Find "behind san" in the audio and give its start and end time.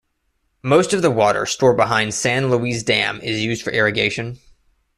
1.77-2.49